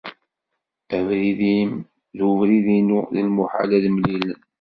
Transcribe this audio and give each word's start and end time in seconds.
Abrid-im 0.97 1.71
d 2.17 2.19
ubrid-inu, 2.29 2.99
d 3.13 3.15
lmuḥal 3.27 3.69
ad 3.77 3.85
mlilen. 3.95 4.39